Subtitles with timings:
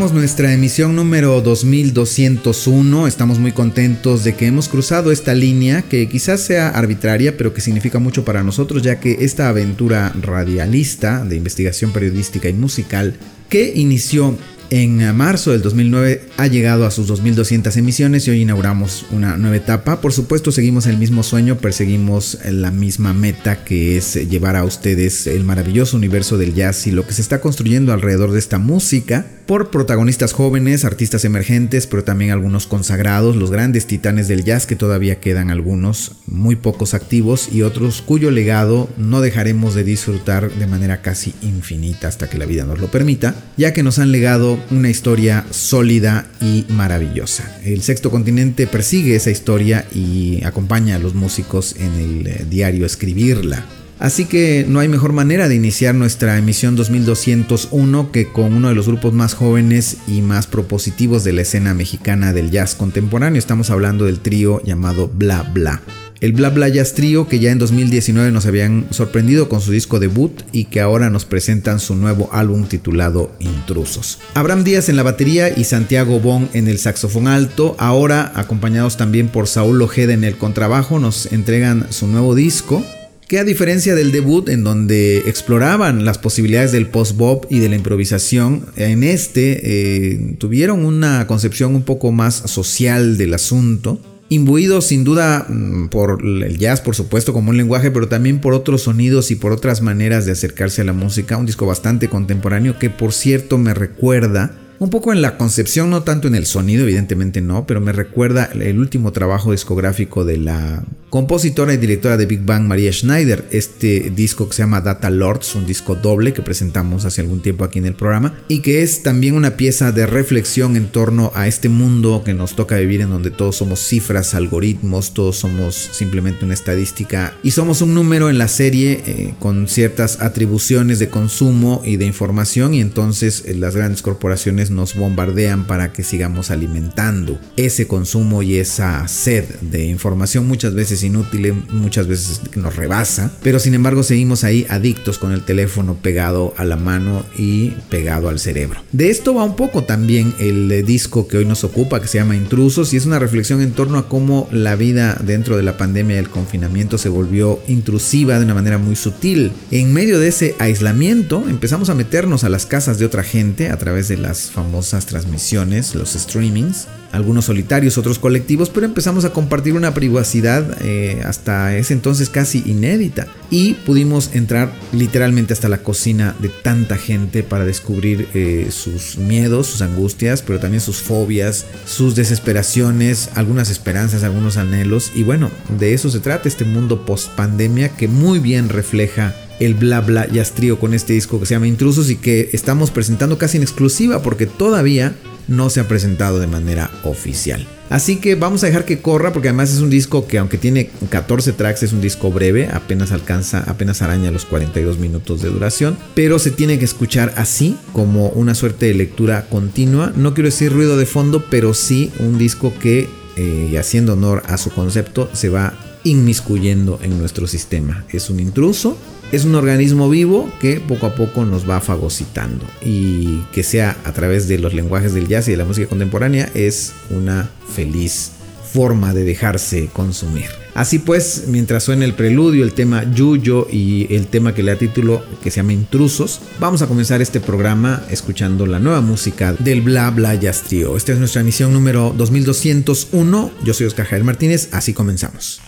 [0.00, 3.06] Nuestra emisión número 2201.
[3.06, 7.60] Estamos muy contentos de que hemos cruzado esta línea que quizás sea arbitraria, pero que
[7.60, 13.14] significa mucho para nosotros, ya que esta aventura radialista de investigación periodística y musical
[13.50, 14.38] que inició
[14.70, 19.56] en marzo del 2009 ha llegado a sus 2200 emisiones y hoy inauguramos una nueva
[19.56, 20.00] etapa.
[20.00, 25.26] Por supuesto seguimos el mismo sueño, perseguimos la misma meta que es llevar a ustedes
[25.26, 29.26] el maravilloso universo del jazz y lo que se está construyendo alrededor de esta música
[29.46, 34.76] por protagonistas jóvenes, artistas emergentes, pero también algunos consagrados, los grandes titanes del jazz que
[34.76, 40.66] todavía quedan algunos, muy pocos activos y otros cuyo legado no dejaremos de disfrutar de
[40.68, 44.59] manera casi infinita hasta que la vida nos lo permita, ya que nos han legado
[44.70, 47.60] una historia sólida y maravillosa.
[47.64, 52.86] El sexto continente persigue esa historia y acompaña a los músicos en el eh, diario
[52.86, 53.64] escribirla.
[53.98, 58.74] Así que no hay mejor manera de iniciar nuestra emisión 2201 que con uno de
[58.74, 63.38] los grupos más jóvenes y más propositivos de la escena mexicana del jazz contemporáneo.
[63.38, 65.82] Estamos hablando del trío llamado Bla Bla.
[66.20, 69.98] El Bla Bla Jazz Trio que ya en 2019 nos habían sorprendido con su disco
[69.98, 74.18] debut y que ahora nos presentan su nuevo álbum titulado Intrusos.
[74.34, 79.28] Abraham Díaz en la batería y Santiago Bon en el saxofón alto, ahora acompañados también
[79.28, 82.84] por Saúl Ojeda en el contrabajo, nos entregan su nuevo disco
[83.26, 87.76] que a diferencia del debut en donde exploraban las posibilidades del post-bop y de la
[87.76, 95.04] improvisación, en este eh, tuvieron una concepción un poco más social del asunto, imbuido sin
[95.04, 99.30] duda mm, por el jazz, por supuesto, como un lenguaje, pero también por otros sonidos
[99.30, 103.12] y por otras maneras de acercarse a la música, un disco bastante contemporáneo que por
[103.12, 107.66] cierto me recuerda un poco en la concepción, no tanto en el sonido, evidentemente no,
[107.66, 112.62] pero me recuerda el último trabajo discográfico de la compositora y directora de Big Bang,
[112.62, 117.20] María Schneider, este disco que se llama Data Lords, un disco doble que presentamos hace
[117.20, 120.86] algún tiempo aquí en el programa, y que es también una pieza de reflexión en
[120.86, 125.36] torno a este mundo que nos toca vivir en donde todos somos cifras, algoritmos, todos
[125.36, 130.98] somos simplemente una estadística y somos un número en la serie eh, con ciertas atribuciones
[131.00, 136.02] de consumo y de información y entonces eh, las grandes corporaciones nos bombardean para que
[136.02, 142.76] sigamos alimentando ese consumo y esa sed de información muchas veces inútil, muchas veces nos
[142.76, 147.70] rebasa, pero sin embargo seguimos ahí adictos con el teléfono pegado a la mano y
[147.88, 148.82] pegado al cerebro.
[148.92, 152.36] De esto va un poco también el disco que hoy nos ocupa que se llama
[152.36, 156.16] Intrusos y es una reflexión en torno a cómo la vida dentro de la pandemia
[156.16, 159.52] y el confinamiento se volvió intrusiva de una manera muy sutil.
[159.70, 163.78] En medio de ese aislamiento empezamos a meternos a las casas de otra gente a
[163.78, 169.72] través de las famosas transmisiones, los streamings, algunos solitarios, otros colectivos, pero empezamos a compartir
[169.72, 173.26] una privacidad eh, hasta ese entonces casi inédita.
[173.50, 179.66] Y pudimos entrar literalmente hasta la cocina de tanta gente para descubrir eh, sus miedos,
[179.66, 185.10] sus angustias, pero también sus fobias, sus desesperaciones, algunas esperanzas, algunos anhelos.
[185.14, 189.74] Y bueno, de eso se trata este mundo post pandemia que muy bien refleja el
[189.74, 193.58] bla bla jazz con este disco que se llama Intrusos y que estamos presentando casi
[193.58, 195.14] en exclusiva porque todavía
[195.48, 197.66] no se ha presentado de manera oficial.
[197.90, 200.90] Así que vamos a dejar que corra porque además es un disco que aunque tiene
[201.10, 205.98] 14 tracks es un disco breve, apenas alcanza, apenas araña los 42 minutos de duración,
[206.14, 210.12] pero se tiene que escuchar así como una suerte de lectura continua.
[210.14, 214.56] No quiero decir ruido de fondo, pero sí un disco que, eh, haciendo honor a
[214.56, 218.04] su concepto, se va inmiscuyendo en nuestro sistema.
[218.10, 218.96] Es un intruso
[219.32, 224.12] es un organismo vivo que poco a poco nos va fagocitando y que sea a
[224.12, 228.32] través de los lenguajes del jazz y de la música contemporánea es una feliz
[228.72, 230.46] forma de dejarse consumir.
[230.74, 234.78] Así pues, mientras suena el preludio, el tema Yuyo y el tema que le da
[234.78, 239.82] título que se llama Intrusos, vamos a comenzar este programa escuchando la nueva música del
[239.82, 240.96] Bla Bla Jazz Trio.
[240.96, 243.50] Esta es nuestra emisión número 2201.
[243.64, 245.60] Yo soy Oscar Javier Martínez, así comenzamos.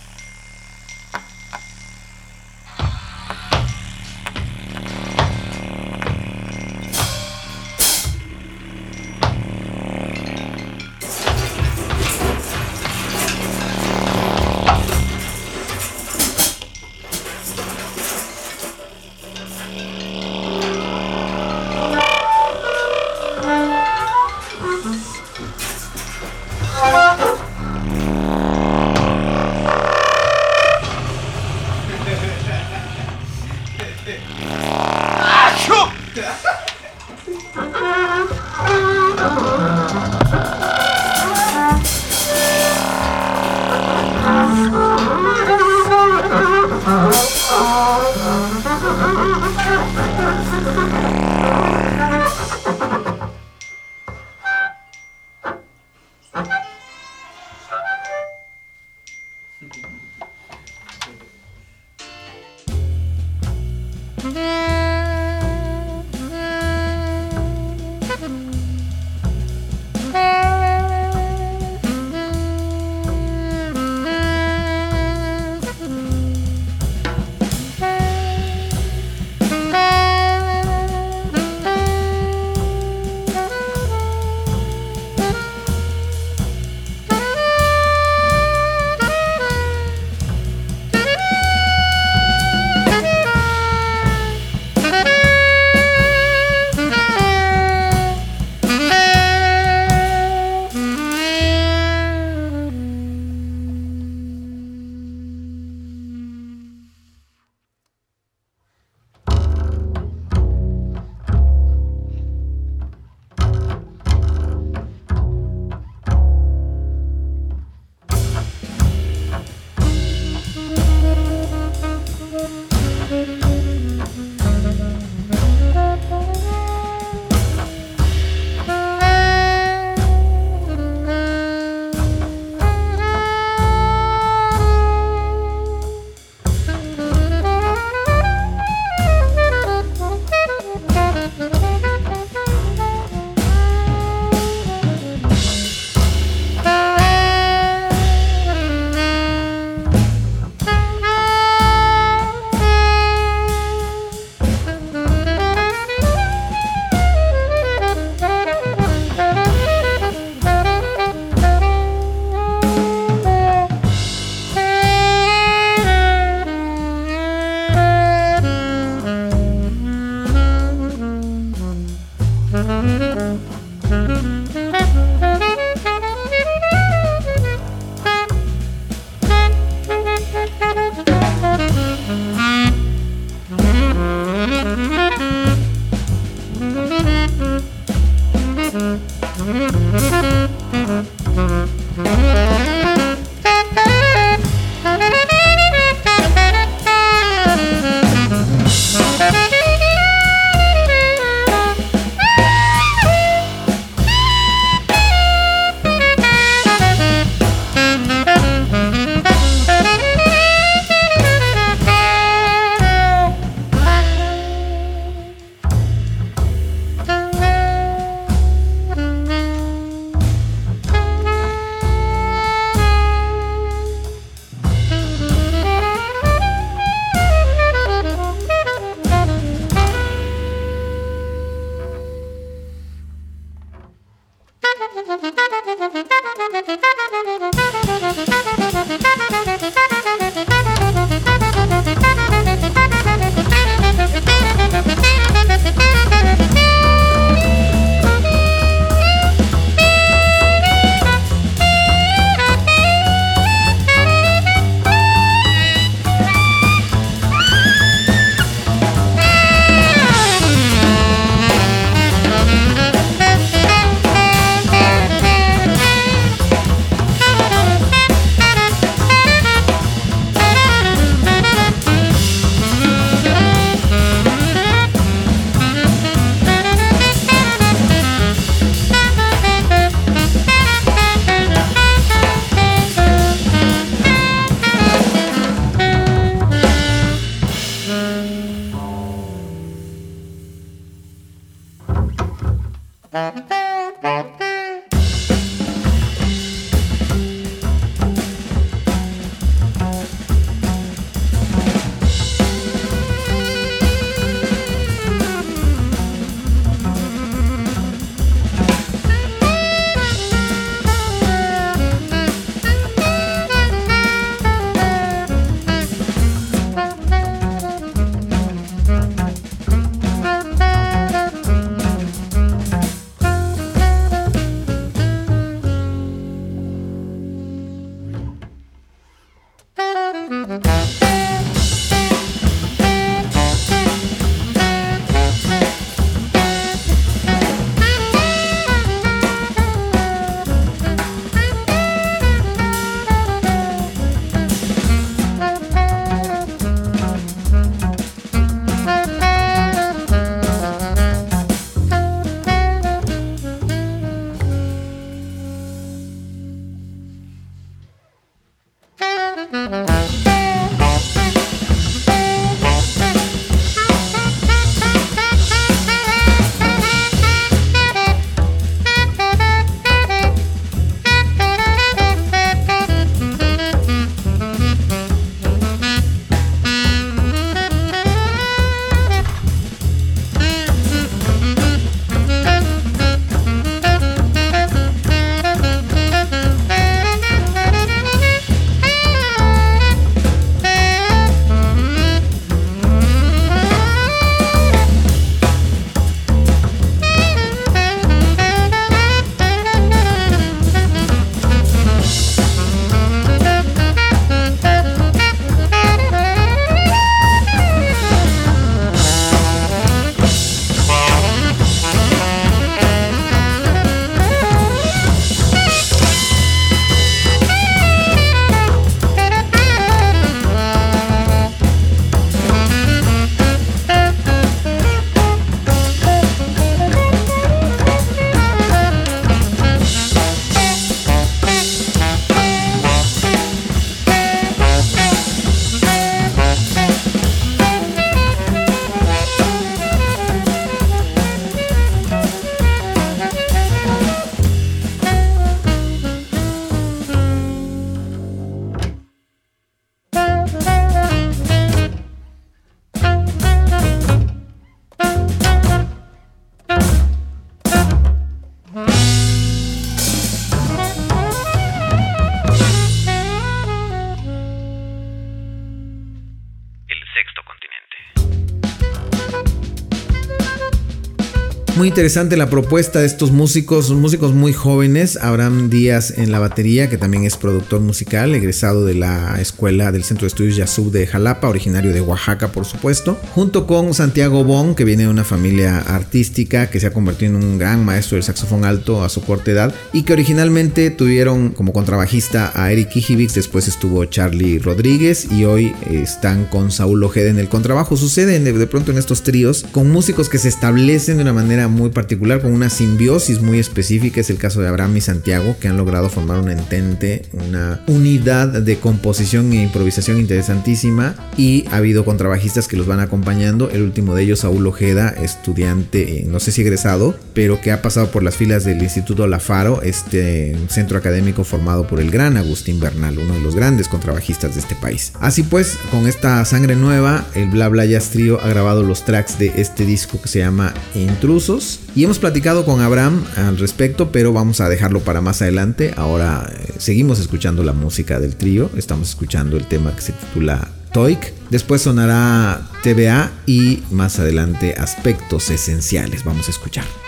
[471.83, 475.17] Muy interesante la propuesta de estos músicos, músicos muy jóvenes.
[475.21, 480.05] Abraham Díaz en la batería, que también es productor musical, egresado de la escuela del
[480.05, 483.19] Centro de Estudios Yasub de Jalapa, originario de Oaxaca, por supuesto.
[483.35, 487.43] Junto con Santiago Bon, que viene de una familia artística, que se ha convertido en
[487.43, 491.73] un gran maestro del saxofón alto a su corta edad y que originalmente tuvieron como
[491.73, 497.39] contrabajista a Eric Kijivix, después estuvo Charlie Rodríguez y hoy están con Saúl Ojeda en
[497.39, 497.97] el contrabajo.
[497.97, 501.89] Sucede de pronto en estos tríos con músicos que se establecen de una manera muy
[501.89, 504.21] particular, con una simbiosis muy específica.
[504.21, 508.47] Es el caso de Abraham y Santiago, que han logrado formar un entente, una unidad
[508.47, 511.15] de composición e improvisación interesantísima.
[511.37, 513.69] Y ha habido contrabajistas que los van acompañando.
[513.69, 517.81] El último de ellos, Saúl Ojeda, estudiante, eh, no sé si egresado, pero que ha
[517.81, 522.37] pasado por las filas del Instituto La Faro, este centro académico formado por el gran
[522.37, 525.13] Agustín Bernal, uno de los grandes contrabajistas de este país.
[525.19, 529.39] Así pues, con esta sangre nueva, el Bla Bla Jazz Trio ha grabado los tracks
[529.39, 531.62] de este disco que se llama Intrusos
[531.95, 535.93] y hemos platicado con Abraham al respecto, pero vamos a dejarlo para más adelante.
[535.95, 540.67] Ahora eh, seguimos escuchando la música del trío, estamos escuchando el tema que se titula
[540.91, 541.33] Toik.
[541.49, 546.23] Después sonará TVA y más adelante aspectos esenciales.
[546.23, 547.02] Vamos a escuchar.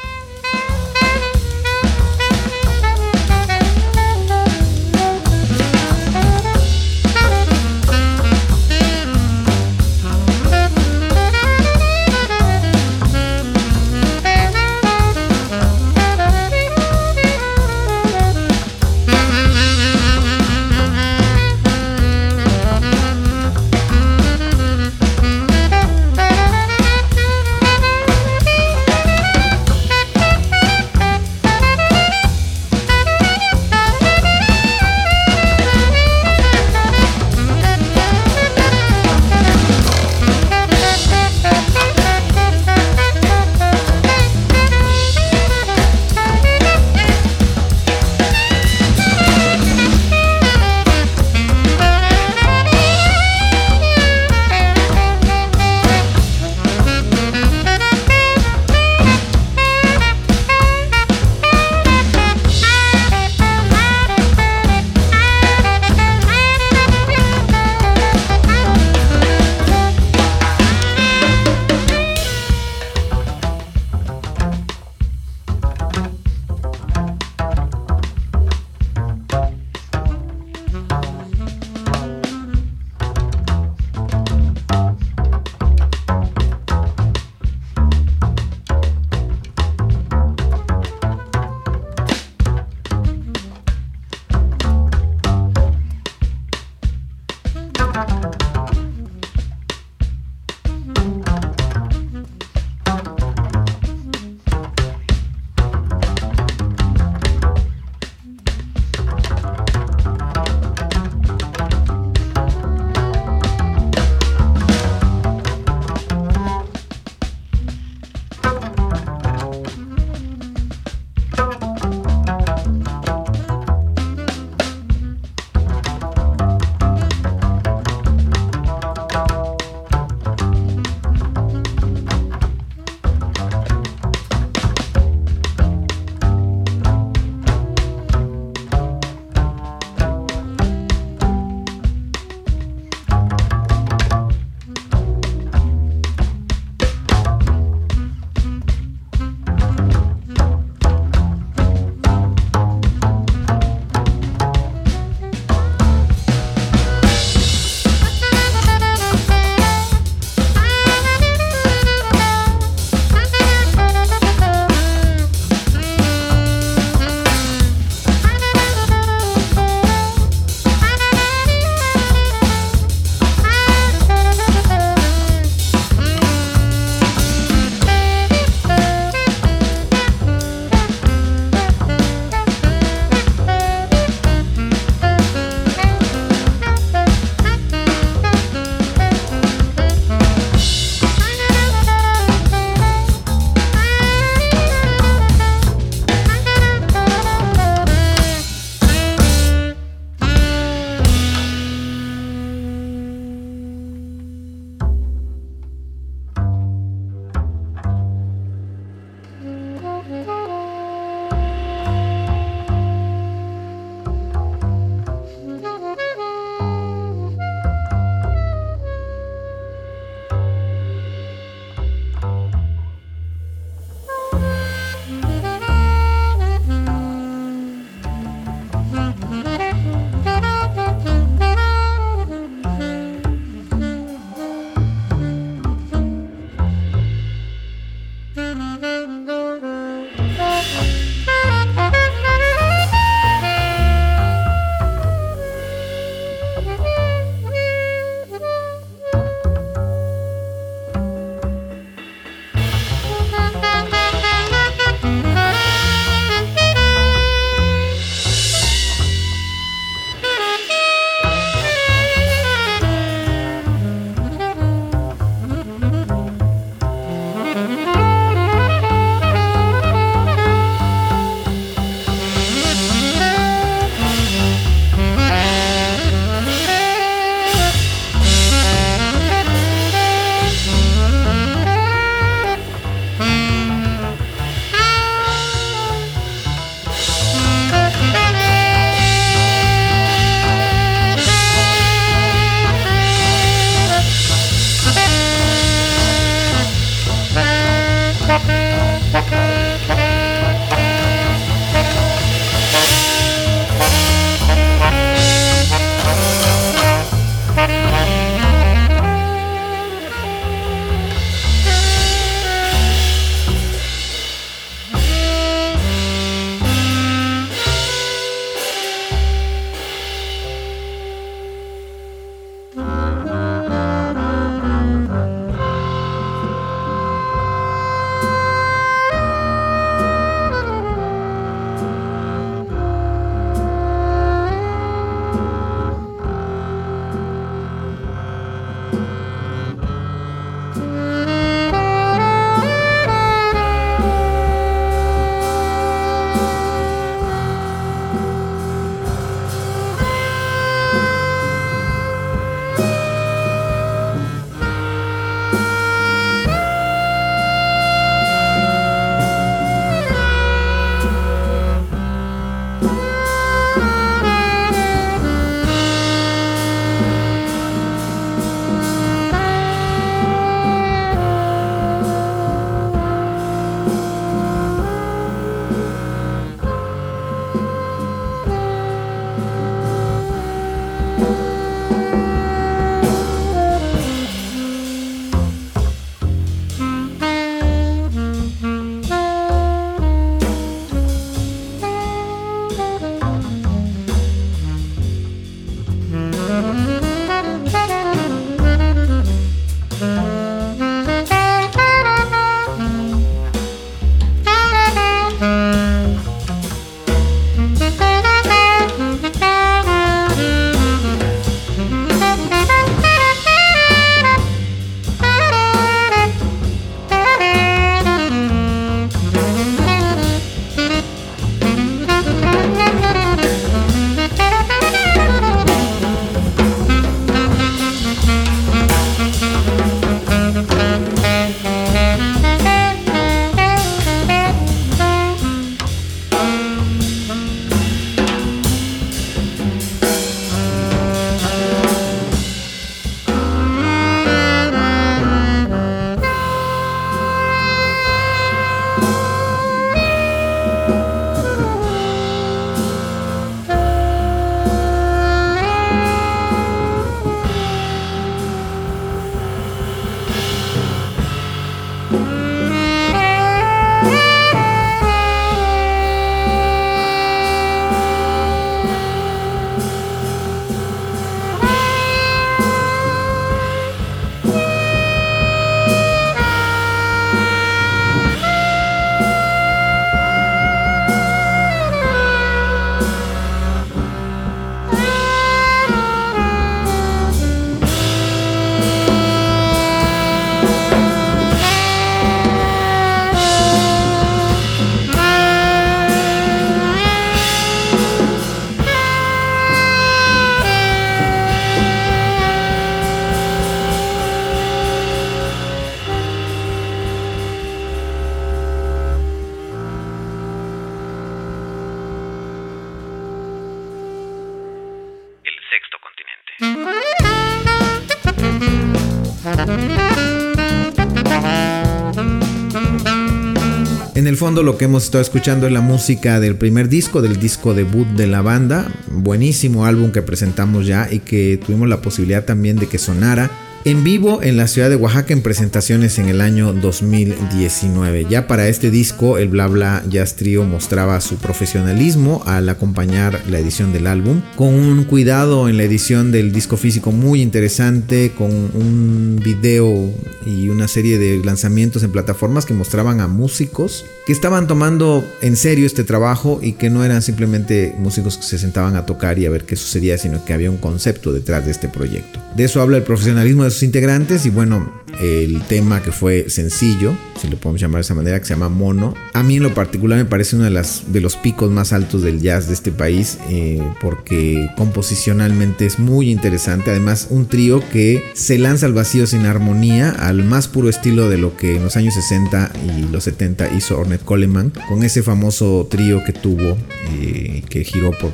[524.64, 528.28] Lo que hemos estado escuchando es la música del primer disco, del disco debut de
[528.28, 532.98] la banda, buenísimo álbum que presentamos ya y que tuvimos la posibilidad también de que
[532.98, 533.50] sonara
[533.86, 538.26] en vivo en la ciudad de Oaxaca en presentaciones en el año 2019.
[538.28, 543.60] Ya para este disco, el Bla Bla Jazz Trio mostraba su profesionalismo al acompañar la
[543.60, 548.50] edición del álbum, con un cuidado en la edición del disco físico muy interesante, con
[548.50, 550.12] un video
[550.48, 555.56] y una serie de lanzamientos en plataformas que mostraban a músicos que estaban tomando en
[555.56, 559.46] serio este trabajo y que no eran simplemente músicos que se sentaban a tocar y
[559.46, 562.40] a ver qué sucedía, sino que había un concepto detrás de este proyecto.
[562.56, 567.48] De eso habla el profesionalismo de integrantes y bueno, el tema que fue sencillo, si
[567.48, 569.14] lo podemos llamar de esa manera, que se llama Mono.
[569.34, 572.22] A mí en lo particular me parece uno de, las, de los picos más altos
[572.22, 576.92] del jazz de este país, eh, porque composicionalmente es muy interesante.
[576.92, 581.38] Además, un trío que se lanza al vacío sin armonía, al más puro estilo de
[581.38, 585.88] lo que en los años 60 y los 70 hizo Ornette Coleman, con ese famoso
[585.90, 586.78] trío que tuvo,
[587.20, 588.32] eh, que giró por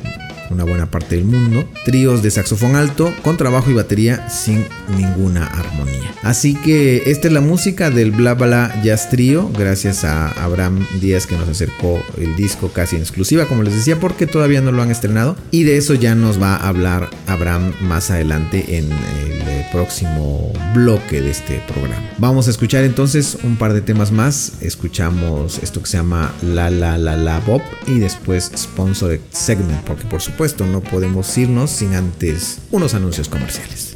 [0.52, 1.68] una buena parte del mundo.
[1.86, 4.66] Tríos de saxofón alto, con trabajo y batería sin
[4.98, 6.14] ninguna armonía.
[6.24, 11.26] Así que esta es la música del Bla Bla Jazz Trio, gracias a Abraham Díaz
[11.26, 14.82] que nos acercó el disco casi en exclusiva, como les decía, porque todavía no lo
[14.82, 15.36] han estrenado.
[15.52, 21.22] Y de eso ya nos va a hablar Abraham más adelante en el próximo bloque
[21.22, 22.04] de este programa.
[22.18, 24.54] Vamos a escuchar entonces un par de temas más.
[24.62, 30.04] Escuchamos esto que se llama La La La La Bob y después Sponsored Segment, porque
[30.06, 33.96] por supuesto no podemos irnos sin antes unos anuncios comerciales.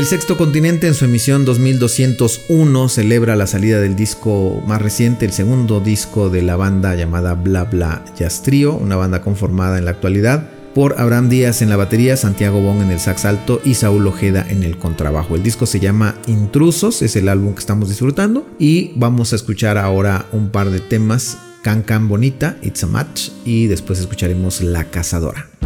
[0.00, 5.32] El sexto continente en su emisión 2201 celebra la salida del disco más reciente, el
[5.34, 9.90] segundo disco de la banda llamada Bla Bla Jazz Trio, una banda conformada en la
[9.90, 14.06] actualidad por Abraham Díaz en la batería, Santiago Bon en el sax alto y Saúl
[14.06, 15.34] Ojeda en el contrabajo.
[15.34, 19.76] El disco se llama Intrusos, es el álbum que estamos disfrutando y vamos a escuchar
[19.76, 24.84] ahora un par de temas, Can Can Bonita, It's a Match y después escucharemos La
[24.84, 25.59] Cazadora.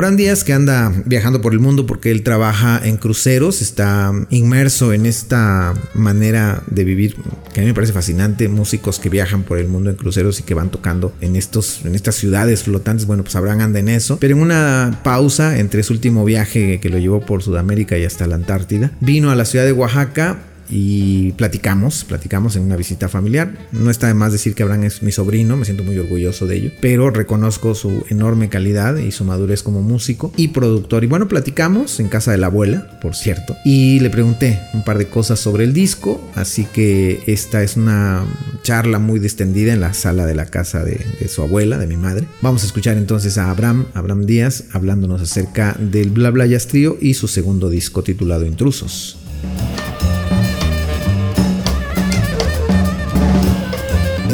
[0.00, 4.94] Abraham Díaz que anda viajando por el mundo porque él trabaja en cruceros, está inmerso
[4.94, 7.16] en esta manera de vivir
[7.52, 10.42] que a mí me parece fascinante, músicos que viajan por el mundo en cruceros y
[10.42, 14.16] que van tocando en estos en estas ciudades flotantes, bueno, pues Abraham anda en eso,
[14.18, 18.26] pero en una pausa entre su último viaje que lo llevó por Sudamérica y hasta
[18.26, 20.38] la Antártida, vino a la ciudad de Oaxaca
[20.70, 23.52] y platicamos, platicamos en una visita familiar.
[23.72, 26.56] No está de más decir que Abraham es mi sobrino, me siento muy orgulloso de
[26.56, 31.04] ello, pero reconozco su enorme calidad y su madurez como músico y productor.
[31.04, 34.98] Y bueno, platicamos en casa de la abuela, por cierto, y le pregunté un par
[34.98, 38.24] de cosas sobre el disco, así que esta es una
[38.62, 42.26] charla muy distendida en la sala de la casa de, su abuela, de mi madre.
[42.42, 47.14] Vamos a escuchar entonces a Abraham, Abraham Díaz, hablándonos acerca del Bla Bla Trio y
[47.14, 49.19] su segundo disco titulado Intrusos.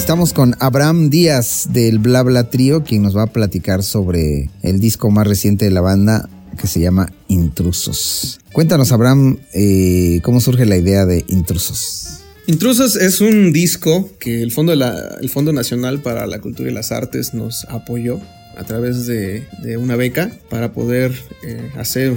[0.06, 4.78] Estamos con Abraham Díaz del Bla Bla Trío, quien nos va a platicar sobre el
[4.78, 8.38] disco más reciente de la banda que se llama Intrusos.
[8.52, 12.20] Cuéntanos, Abraham, eh, cómo surge la idea de Intrusos.
[12.46, 16.92] Intrusos es un disco que el Fondo, el Fondo Nacional para la Cultura y las
[16.92, 18.20] Artes nos apoyó
[18.56, 19.44] a través de,
[19.78, 22.16] una beca para poder eh, hacer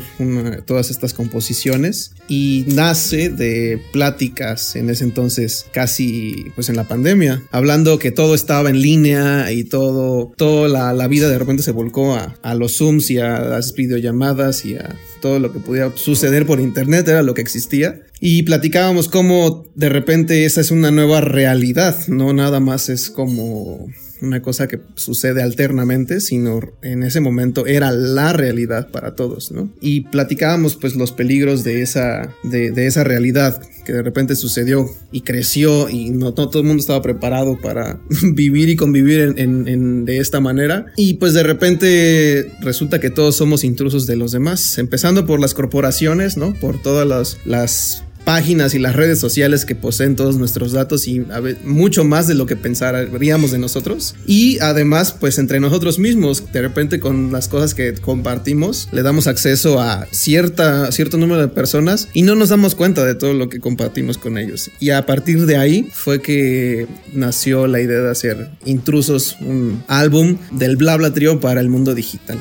[0.66, 2.14] todas estas composiciones.
[2.28, 8.36] Y nace de pláticas en ese entonces casi pues en la pandemia hablando que todo
[8.36, 12.78] estaba en línea y todo toda la, vida de repente se volcó a, a los
[12.78, 17.24] zooms y a las videollamadas y a todo lo que podía suceder por internet era
[17.24, 18.02] lo que existía.
[18.22, 23.88] Y platicábamos cómo de repente esa es una nueva realidad no nada más es como
[24.22, 29.72] una cosa que sucede alternamente, sino en ese momento era la realidad para todos, ¿no?
[29.82, 35.22] Y platicábamos pues los peligros de esa, de, esa realidad que de repente sucedió y
[35.22, 38.00] creció y no, todo el mundo estaba preparado para
[38.34, 40.88] vivir y convivir en, de esta manera.
[40.96, 45.54] Y pues de repente resulta que todos somos intrusos de los demás, empezando por las
[45.54, 46.54] corporaciones, ¿no?
[46.54, 51.26] Por todas las, las páginas y las redes sociales que poseen todos nuestros datos y
[51.64, 54.16] mucho más de lo que pensaríamos de nosotros.
[54.26, 59.28] Y además, pues entre nosotros mismos, de repente con las cosas que compartimos, le damos
[59.28, 63.50] acceso a cierta, cierto número de personas y no nos damos cuenta de todo lo
[63.50, 64.70] que compartimos con ellos.
[64.80, 70.38] Y a partir de ahí fue que nació la idea de hacer Intrusos, un álbum
[70.52, 72.38] del Bla Bla Trio para el mundo digital.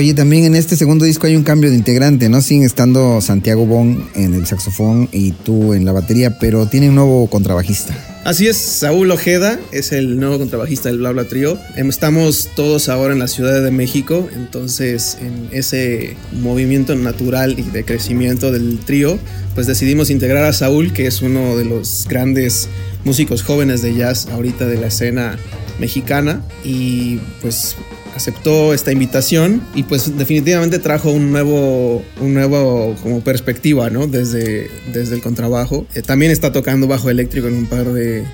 [0.00, 2.40] Oye, también en este segundo disco hay un cambio de integrante, ¿no?
[2.40, 6.94] Siguen estando Santiago Bon en el saxofón y tú en la batería, pero tiene un
[6.94, 7.94] nuevo contrabajista.
[8.24, 11.58] Así es, Saúl Ojeda es el nuevo contrabajista del Bla Bla Trío.
[11.76, 17.64] Em, estamos todos ahora en la Ciudad de México, entonces en ese movimiento natural y
[17.64, 19.18] de crecimiento del trío,
[19.54, 22.70] pues decidimos integrar a Saúl, que es uno de los grandes
[23.04, 25.38] músicos jóvenes de jazz ahorita de la escena
[25.78, 27.76] mexicana y pues
[28.14, 34.06] aceptó esta invitación y pues definitivamente trajo un nuevo, un nuevo como perspectiva, ¿no?
[34.06, 35.86] Desde, desde el contrabajo.
[35.94, 38.24] Eh, también está tocando bajo eléctrico en un par de,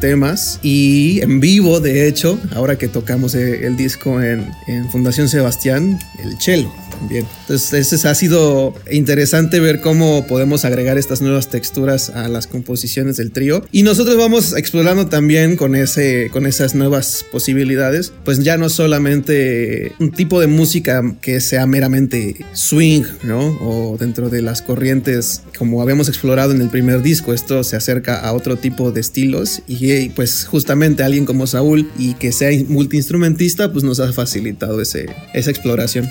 [0.00, 5.28] temas y en vivo, de hecho, ahora que tocamos eh, el disco en, en Fundación
[5.28, 7.26] Sebastián, el cello también.
[7.42, 13.30] Entonces, ha sido interesante ver cómo podemos agregar estas nuevas texturas a las composiciones del
[13.30, 13.64] trío.
[13.72, 19.92] Y nosotros vamos explorando también con, ese, con esas nuevas posibilidades, pues ya no solamente
[19.98, 23.58] un tipo de música que sea meramente swing, ¿no?
[23.60, 28.20] O dentro de las corrientes como habíamos explorado en el primer disco, esto se acerca
[28.20, 33.72] a otro tipo de estilos y pues justamente alguien como Saúl y que sea multiinstrumentista
[33.72, 36.08] pues nos ha facilitado ese, esa exploración.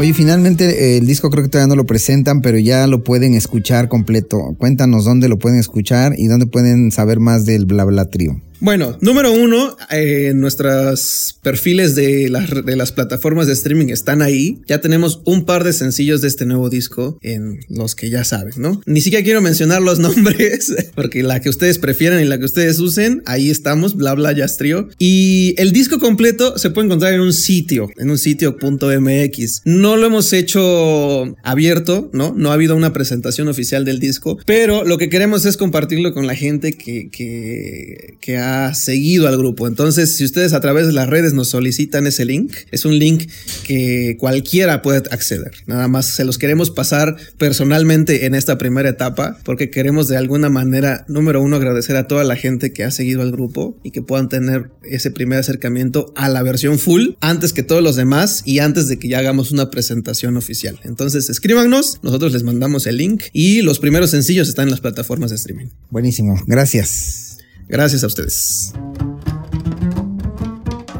[0.00, 3.90] Oye, finalmente el disco creo que todavía no lo presentan, pero ya lo pueden escuchar
[3.90, 4.54] completo.
[4.56, 8.40] Cuéntanos dónde lo pueden escuchar y dónde pueden saber más del Bla Bla Trio.
[8.60, 14.60] Bueno, número uno, eh, nuestros perfiles de las, de las plataformas de streaming están ahí.
[14.68, 18.52] Ya tenemos un par de sencillos de este nuevo disco en los que ya saben,
[18.58, 18.82] ¿no?
[18.84, 22.78] Ni siquiera quiero mencionar los nombres, porque la que ustedes prefieran y la que ustedes
[22.80, 24.88] usen, ahí estamos, bla bla trio.
[24.98, 29.62] Y el disco completo se puede encontrar en un sitio, en un sitio.mx.
[29.64, 32.34] No lo hemos hecho abierto, ¿no?
[32.36, 36.26] No ha habido una presentación oficial del disco, pero lo que queremos es compartirlo con
[36.26, 39.66] la gente que, que ha seguido al grupo.
[39.66, 43.28] Entonces, si ustedes a través de las redes nos solicitan ese link, es un link
[43.64, 45.52] que cualquiera puede acceder.
[45.66, 50.48] Nada más se los queremos pasar personalmente en esta primera etapa porque queremos de alguna
[50.48, 54.02] manera, número uno, agradecer a toda la gente que ha seguido al grupo y que
[54.02, 58.58] puedan tener ese primer acercamiento a la versión full antes que todos los demás y
[58.58, 60.78] antes de que ya hagamos una presentación oficial.
[60.84, 65.30] Entonces, escríbanos, nosotros les mandamos el link y los primeros sencillos están en las plataformas
[65.30, 65.66] de streaming.
[65.90, 67.29] Buenísimo, gracias.
[67.70, 68.72] Gracias a ustedes.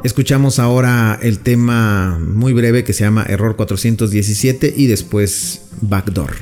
[0.05, 6.37] Escuchamos ahora el tema muy breve que se llama Error 417 y después Backdoor.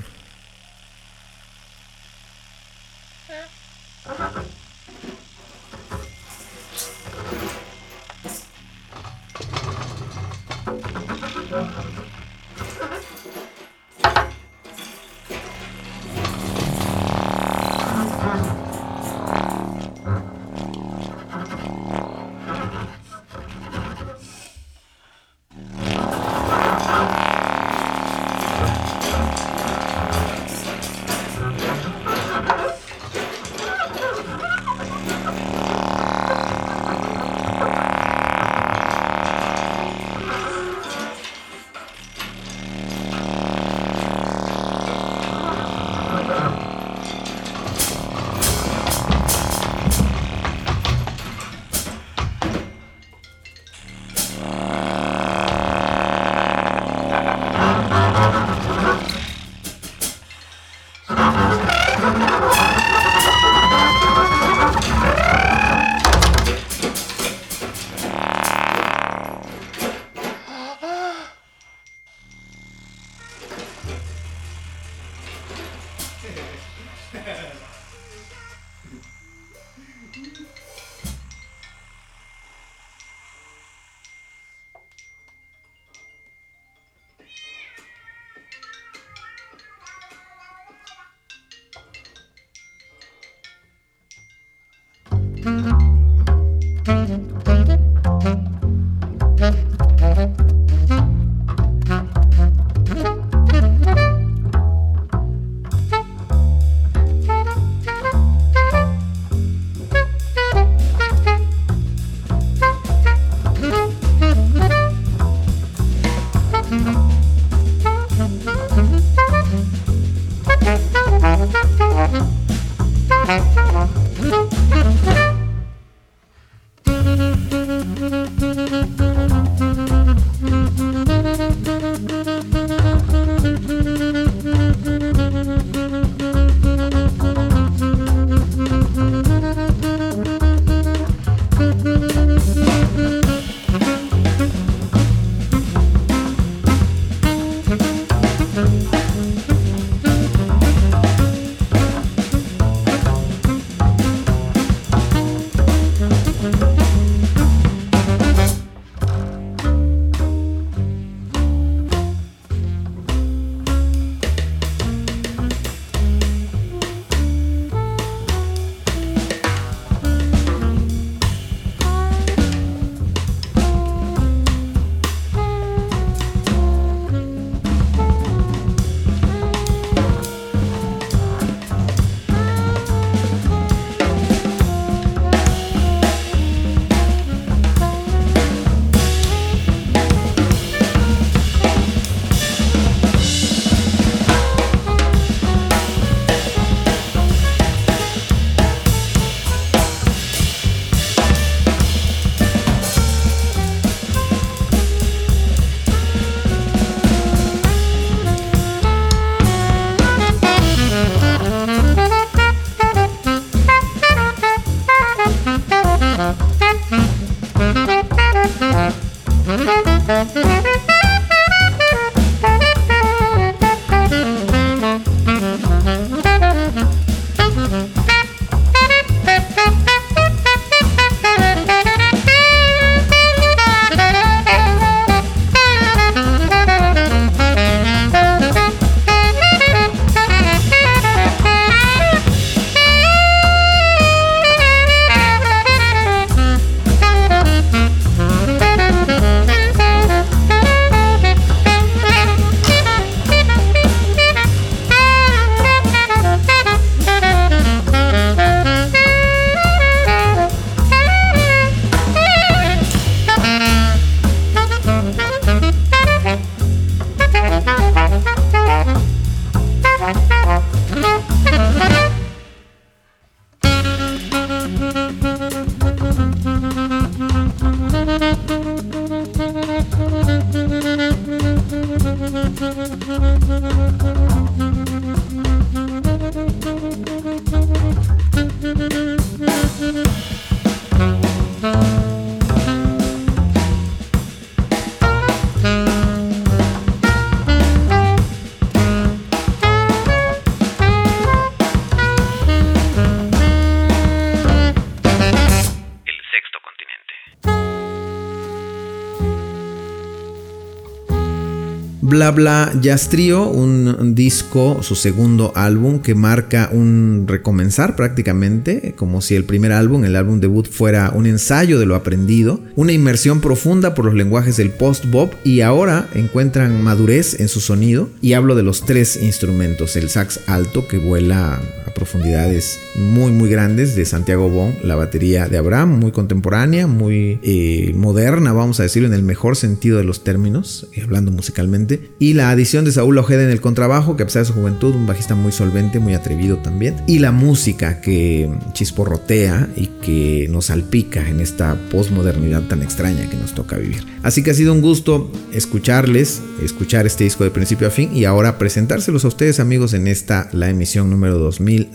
[312.19, 319.37] Bla Bla Jazz un disco, su segundo álbum, que marca un recomenzar prácticamente, como si
[319.37, 323.95] el primer álbum, el álbum debut, fuera un ensayo de lo aprendido, una inmersión profunda
[323.95, 328.11] por los lenguajes del post-bop y ahora encuentran madurez en su sonido.
[328.21, 331.61] Y hablo de los tres instrumentos, el sax alto que vuela
[331.99, 337.93] profundidades muy muy grandes de Santiago Bon, la batería de Abraham, muy contemporánea, muy eh,
[337.97, 342.35] moderna, vamos a decirlo en el mejor sentido de los términos, eh, hablando musicalmente, y
[342.35, 345.09] la adición de Saúl Ojeda en el contrabajo, que a pesar de su juventud, un
[345.09, 351.29] bajista muy solvente, muy atrevido también, y la música que chisporrotea y que nos salpica
[351.29, 354.05] en esta posmodernidad tan extraña que nos toca vivir.
[354.23, 358.25] Así que ha sido un gusto escucharles, escuchar este disco de principio a fin y
[358.25, 361.39] ahora presentárselos a ustedes amigos en esta, la emisión número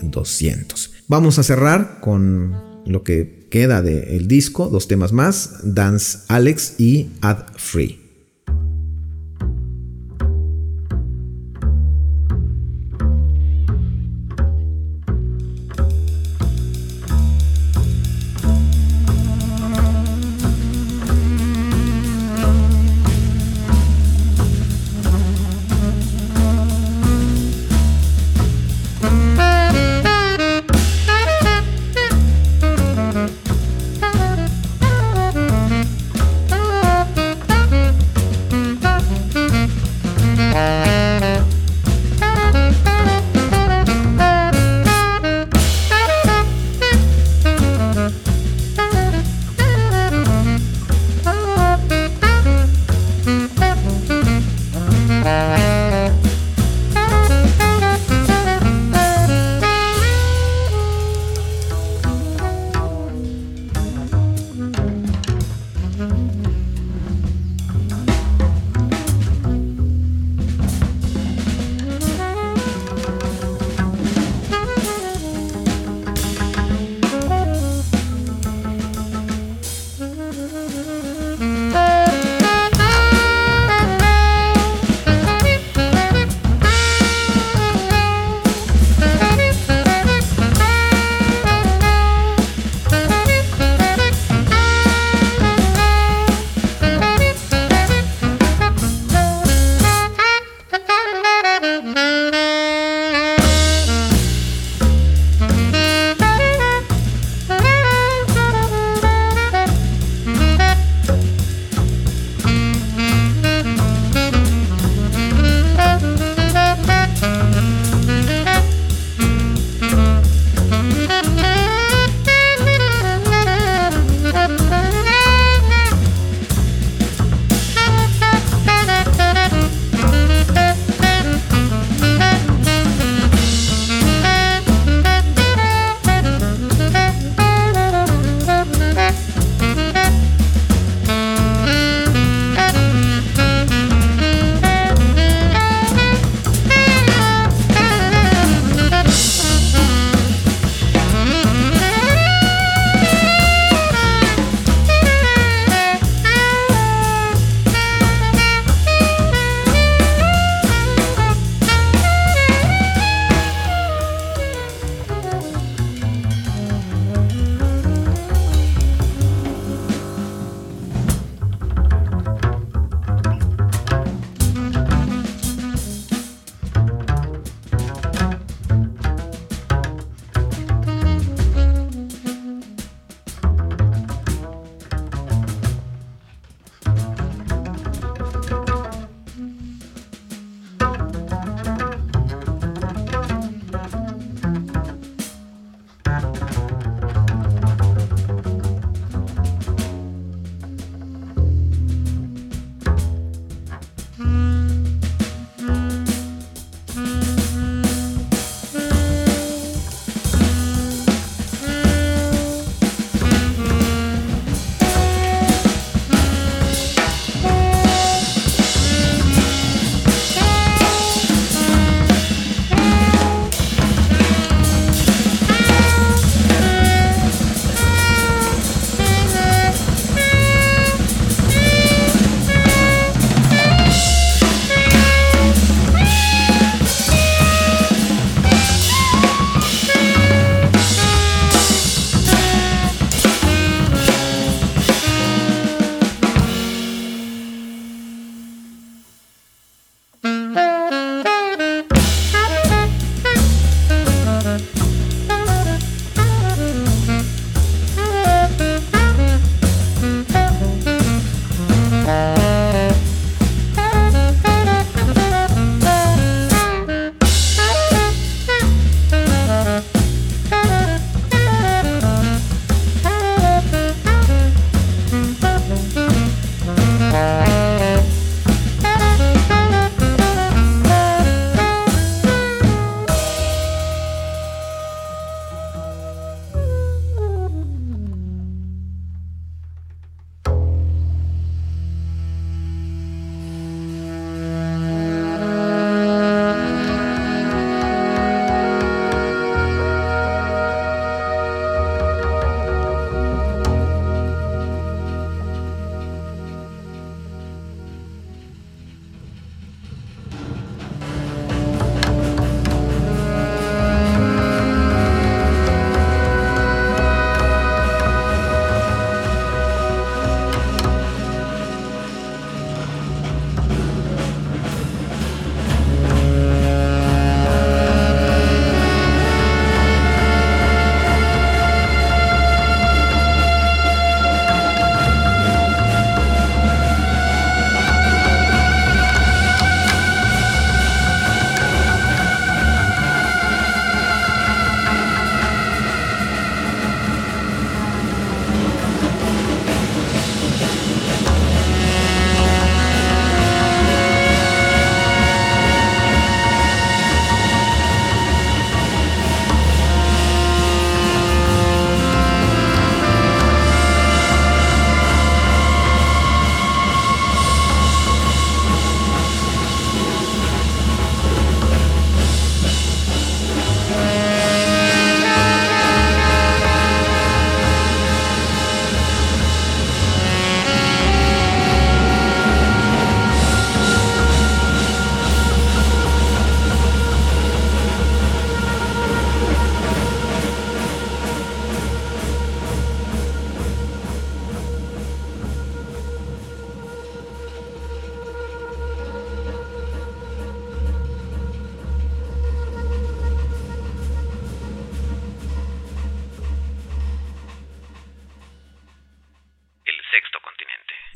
[0.02, 0.92] 2200.
[1.08, 2.54] Vamos a cerrar con
[2.86, 8.03] lo que queda del disco, dos temas más, Dance Alex y Ad Free.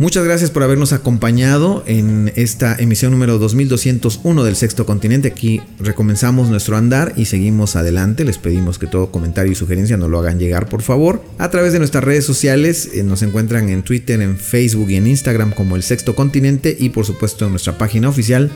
[0.09, 5.29] Muchas gracias por habernos acompañado en esta emisión número 2201 del Sexto Continente.
[5.29, 8.25] Aquí recomenzamos nuestro andar y seguimos adelante.
[8.25, 11.23] Les pedimos que todo comentario y sugerencia nos lo hagan llegar, por favor.
[11.37, 15.09] A través de nuestras redes sociales eh, nos encuentran en Twitter, en Facebook y en
[15.09, 18.51] Instagram como El Sexto Continente y por supuesto en nuestra página oficial